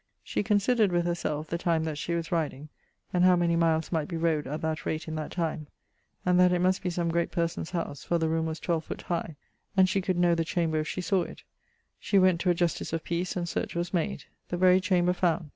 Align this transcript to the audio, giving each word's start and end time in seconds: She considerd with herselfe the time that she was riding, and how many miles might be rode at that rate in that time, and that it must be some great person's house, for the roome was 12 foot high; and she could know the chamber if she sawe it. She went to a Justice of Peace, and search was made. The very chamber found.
She 0.23 0.41
considerd 0.41 0.89
with 0.91 1.05
herselfe 1.05 1.45
the 1.49 1.59
time 1.59 1.83
that 1.83 1.99
she 1.99 2.15
was 2.15 2.31
riding, 2.31 2.69
and 3.13 3.23
how 3.23 3.35
many 3.35 3.55
miles 3.55 3.91
might 3.91 4.07
be 4.07 4.17
rode 4.17 4.47
at 4.47 4.61
that 4.63 4.83
rate 4.83 5.07
in 5.07 5.13
that 5.17 5.29
time, 5.29 5.67
and 6.25 6.39
that 6.39 6.51
it 6.51 6.57
must 6.57 6.81
be 6.81 6.89
some 6.89 7.11
great 7.11 7.29
person's 7.29 7.69
house, 7.69 8.03
for 8.03 8.17
the 8.17 8.27
roome 8.27 8.47
was 8.47 8.59
12 8.59 8.83
foot 8.85 9.01
high; 9.03 9.35
and 9.77 9.87
she 9.87 10.01
could 10.01 10.17
know 10.17 10.33
the 10.33 10.43
chamber 10.43 10.79
if 10.79 10.87
she 10.87 11.01
sawe 11.01 11.21
it. 11.21 11.43
She 11.99 12.17
went 12.17 12.41
to 12.41 12.49
a 12.49 12.55
Justice 12.55 12.93
of 12.93 13.03
Peace, 13.03 13.35
and 13.35 13.47
search 13.47 13.75
was 13.75 13.93
made. 13.93 14.23
The 14.49 14.57
very 14.57 14.81
chamber 14.81 15.13
found. 15.13 15.49